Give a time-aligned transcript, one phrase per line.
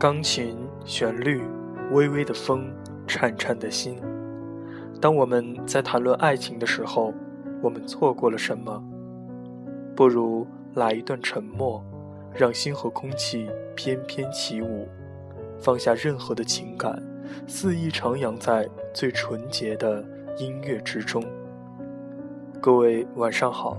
[0.00, 0.56] 钢琴
[0.86, 1.42] 旋律，
[1.92, 2.72] 微微的风，
[3.06, 4.00] 颤颤的心。
[4.98, 7.12] 当我们在谈论爱情的时候，
[7.60, 8.82] 我们错过了什么？
[9.94, 11.84] 不如来一段沉默，
[12.34, 14.88] 让心和空气翩翩起舞，
[15.58, 16.98] 放下任何的情感，
[17.46, 20.02] 肆意徜徉在最纯洁的
[20.38, 21.22] 音乐之中。
[22.58, 23.76] 各位晚上好，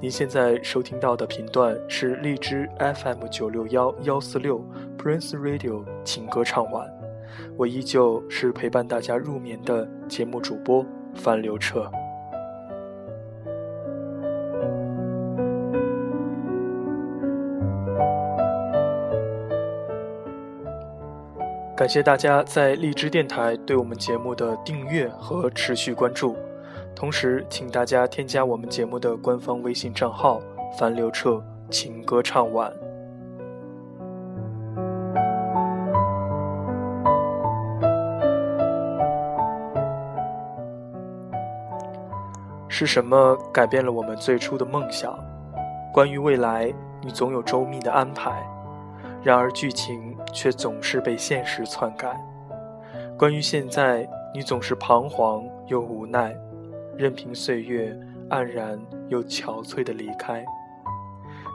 [0.00, 4.62] 您现在收听到的频段是荔枝 FM 九六幺幺四六
[4.98, 6.86] Prince Radio 情歌唱晚，
[7.56, 10.84] 我依旧是陪伴大家入眠的节目主播
[11.14, 11.90] 范刘彻。
[21.76, 26.36] 感谢大家在荔枝电台对我们节目的订阅和持续关注，
[26.94, 30.40] 同时请大家添加我们节目的官方微信账号
[30.78, 32.72] “樊刘彻情歌唱晚”。
[42.68, 45.16] 是什么改变了我们最初的梦想？
[45.92, 48.42] 关于未来，你总有周密的安排。
[49.22, 52.20] 然而剧情却总是被现实篡改。
[53.16, 56.36] 关于现在，你总是彷徨又无奈，
[56.96, 57.98] 任凭岁月
[58.30, 60.44] 黯然又憔悴的离开。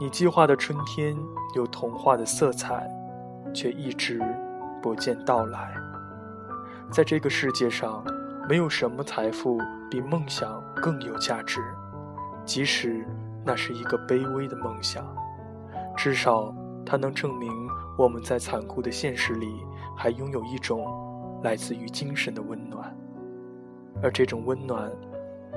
[0.00, 1.16] 你计划的春天
[1.54, 2.88] 有童话的色彩，
[3.54, 4.20] 却一直
[4.82, 5.74] 不见到来。
[6.90, 8.04] 在这个世界上，
[8.48, 11.60] 没有什么财富比梦想更有价值，
[12.44, 13.06] 即使
[13.44, 15.04] 那是一个卑微的梦想，
[15.96, 16.54] 至少。
[16.84, 17.48] 它能证明
[17.96, 19.64] 我们在残酷的现实里
[19.96, 22.92] 还拥有一种来自于精神的温暖，
[24.02, 24.90] 而这种温暖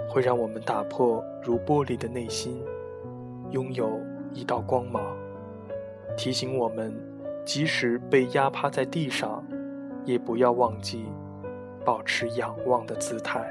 [0.10, 2.64] 会让我们打破如玻璃的内心，
[3.52, 4.00] 拥有
[4.34, 5.02] 一道光芒，
[6.18, 6.94] 提醒我们，
[7.44, 9.44] 即使被压趴在地上，
[10.06, 11.06] 也不要忘记
[11.84, 13.46] 保持仰望的姿态。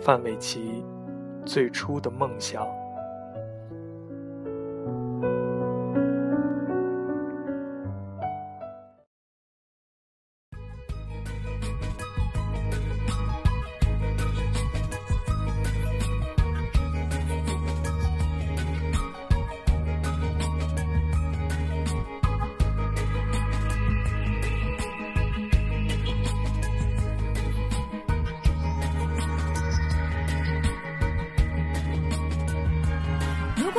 [0.00, 0.84] 范玮琪
[1.44, 2.77] 最初的梦想。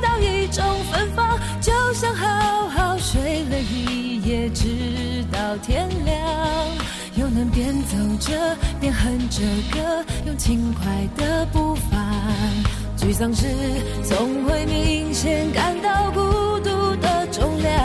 [0.51, 6.17] 种芬芳，就像好好睡了一夜，直到天亮，
[7.15, 11.97] 又能边走着边哼着歌，用轻快的步伐。
[12.97, 13.47] 沮丧时
[14.03, 16.19] 总会明显感到孤
[16.59, 17.81] 独的重量，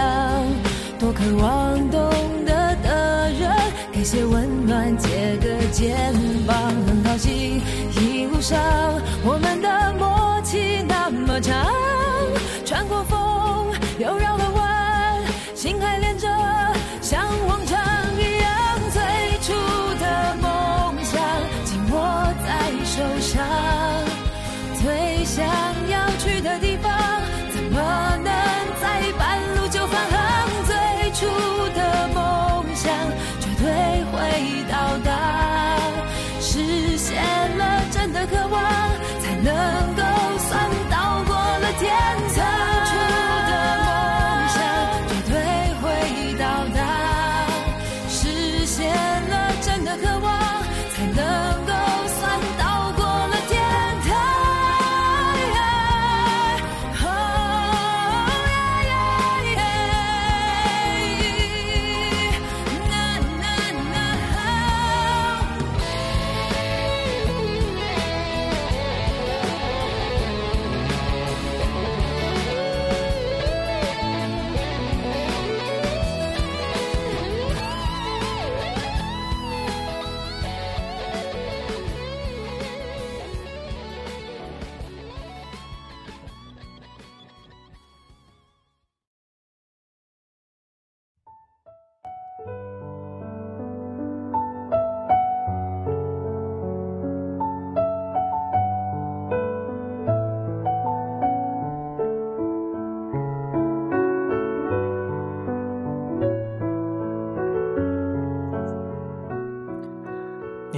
[0.98, 2.10] 多渴望懂
[2.44, 3.50] 得的人。
[3.92, 6.12] 给些温暖，借个肩
[6.46, 6.54] 膀，
[6.86, 7.62] 很高兴
[7.98, 8.60] 一路上
[9.24, 11.66] 我们的默契那么长，
[12.88, 13.15] 过风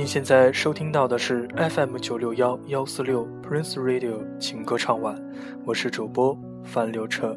[0.09, 5.15] 现在收听到的是 FM 九六幺幺四六 Prince Radio 情歌唱晚，
[5.67, 6.35] 我是主播
[6.65, 7.37] 樊刘彻。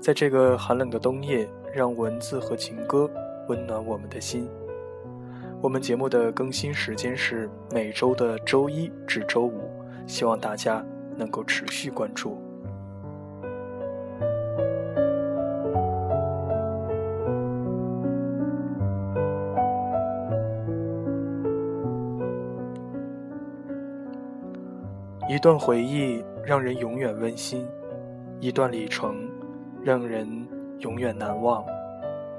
[0.00, 3.10] 在这个寒冷的冬夜，让文字和情歌
[3.48, 4.48] 温暖我们的心。
[5.60, 9.72] 我们节目的更新时间是每周的周一至周五，
[10.06, 10.86] 希望大家
[11.16, 12.40] 能够持续关注。
[25.40, 27.66] 一段回忆让人永远温馨，
[28.40, 29.26] 一段里程
[29.82, 30.28] 让人
[30.80, 31.64] 永远难忘，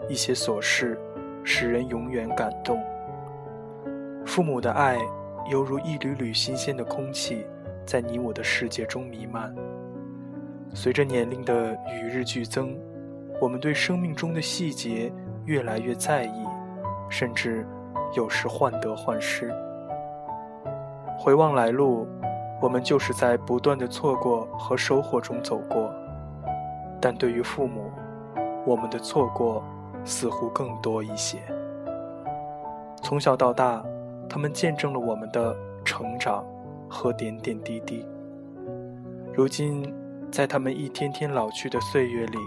[0.07, 1.01] 一些琐事
[1.43, 2.79] 使人永远感动。
[4.23, 4.99] 父母的爱
[5.49, 7.43] 犹如一缕缕新鲜的空气，
[7.87, 9.51] 在你我的世界中弥漫。
[10.71, 12.77] 随着年龄的与日俱增，
[13.41, 15.11] 我们对生命中的细节
[15.45, 16.45] 越来越在意，
[17.09, 17.65] 甚至
[18.15, 19.51] 有时患得患失。
[21.17, 22.07] 回望来路。
[22.61, 25.91] 我们就是在不断的错过和收获中走过，
[27.01, 27.91] 但对于父母，
[28.65, 29.63] 我们的错过
[30.05, 31.39] 似乎更多一些。
[33.01, 33.83] 从小到大，
[34.29, 36.45] 他们见证了我们的成长
[36.87, 38.05] 和点点滴滴。
[39.33, 39.91] 如今，
[40.31, 42.37] 在他们一天天老去的岁月里，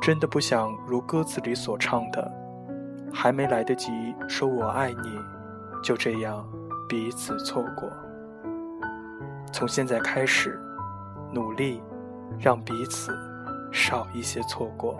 [0.00, 2.30] 真的不想如歌词里所唱的，
[3.10, 3.90] 还没来得及
[4.28, 5.18] 说我爱你，
[5.82, 6.46] 就这样
[6.86, 7.88] 彼此错过。
[9.52, 10.58] 从现在开始，
[11.30, 11.82] 努力
[12.40, 13.16] 让彼此
[13.70, 14.96] 少一些错过。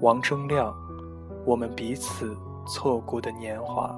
[0.00, 0.74] 王铮亮，
[1.44, 2.34] 我们彼此
[2.66, 3.94] 错过的年华。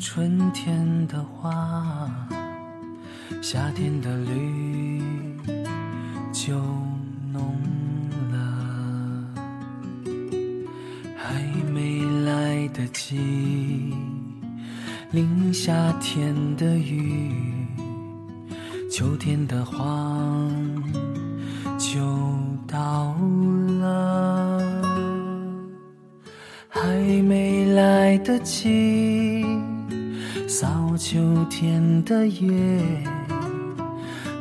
[0.00, 2.10] 春天的花，
[3.40, 5.02] 夏天的绿
[6.32, 6.54] 就
[7.32, 7.56] 浓
[8.30, 8.36] 了，
[11.16, 13.94] 还没来得及
[15.10, 17.32] 淋夏天的雨，
[18.90, 19.76] 秋天的花
[21.78, 22.00] 就
[22.66, 23.14] 到
[23.80, 24.60] 了，
[26.68, 26.82] 还
[27.22, 29.23] 没来得及
[30.56, 31.18] 扫秋
[31.50, 32.80] 天的叶，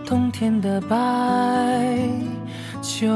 [0.05, 0.95] 冬天的白
[2.83, 3.09] 就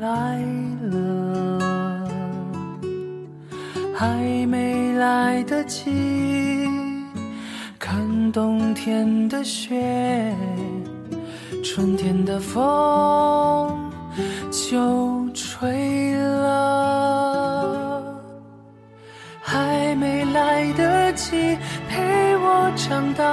[0.00, 0.40] 来
[0.80, 2.08] 了，
[3.92, 5.90] 还没来得及
[7.80, 10.32] 看冬天的雪，
[11.64, 13.90] 春天的风
[14.52, 18.00] 就吹了，
[19.42, 21.58] 还没来得及
[21.90, 23.24] 陪我长大。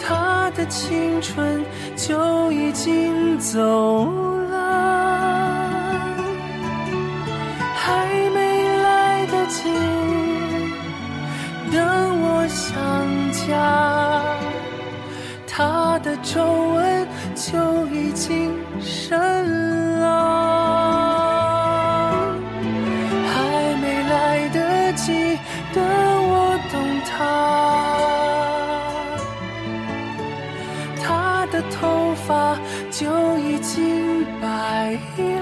[0.00, 1.62] 他的青春
[1.96, 4.06] 就已经走
[4.48, 4.56] 了，
[7.76, 8.38] 还没
[8.82, 9.68] 来得及
[11.70, 11.76] 等
[12.22, 12.72] 我想
[13.32, 13.44] 家，
[15.46, 18.57] 他的皱纹就已经
[32.98, 33.06] 就
[33.38, 35.37] 已经白了，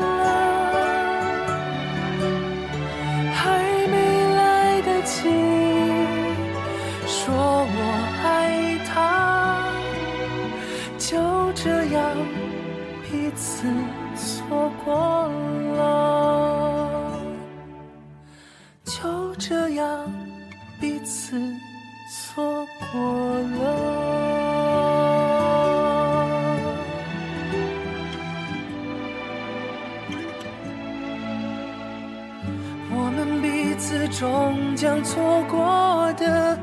[34.77, 36.57] 将错过的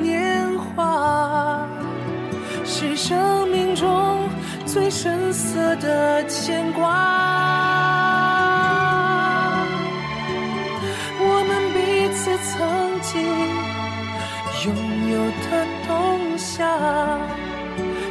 [0.00, 1.68] 年华，
[2.64, 4.26] 是生命中
[4.64, 6.88] 最深色的牵挂。
[11.22, 13.20] 我们彼此曾经
[14.64, 14.74] 拥
[15.10, 15.18] 有
[15.50, 16.66] 的冬夏，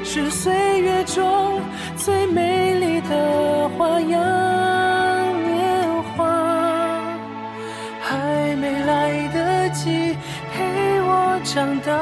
[0.04, 1.60] 是岁月中
[1.98, 4.69] 最美丽的花样
[11.90, 11.98] 啊，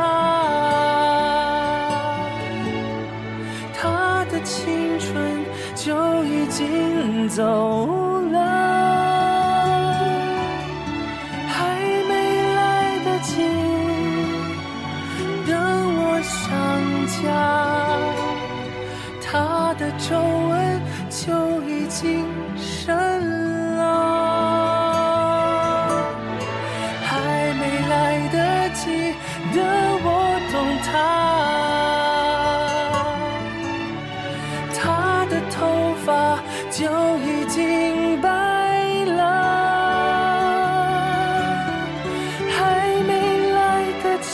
[3.74, 8.07] 他的青春就已经走
[28.74, 29.14] 来
[29.54, 29.58] 得
[30.04, 30.08] 我
[30.52, 30.92] 懂他，
[34.76, 35.56] 他的头
[36.06, 36.08] 发
[36.70, 36.86] 就
[37.20, 38.26] 已经白
[39.06, 39.20] 了，
[42.52, 42.58] 还
[43.08, 43.12] 没
[43.52, 43.56] 来
[44.04, 44.32] 得及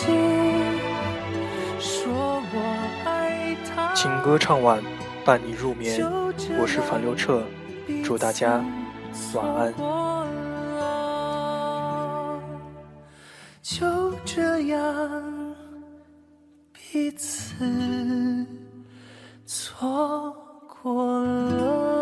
[1.79, 2.55] 说我
[3.05, 3.93] 爱他。
[3.93, 4.81] 情歌唱晚，
[5.23, 6.03] 伴你入眠。
[6.59, 7.43] 我是樊刘彻，
[8.03, 8.63] 祝大家
[9.33, 9.73] 晚安。
[13.63, 13.85] 就
[14.25, 15.55] 这样
[16.73, 17.55] 彼此
[19.45, 20.35] 错
[20.67, 21.92] 过了。